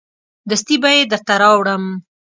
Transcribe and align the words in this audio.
دستي 0.49 0.75
به 0.81 0.89
یې 0.95 1.03
درته 1.11 1.33
راوړم. 1.41 1.83